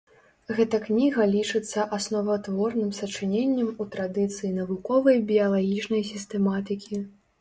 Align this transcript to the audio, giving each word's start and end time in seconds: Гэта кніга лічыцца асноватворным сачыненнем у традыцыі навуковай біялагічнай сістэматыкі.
Гэта 0.59 0.77
кніга 0.85 1.25
лічыцца 1.33 1.83
асноватворным 1.97 2.89
сачыненнем 3.01 3.69
у 3.85 3.87
традыцыі 3.97 4.51
навуковай 4.59 5.23
біялагічнай 5.33 6.03
сістэматыкі. 6.13 6.95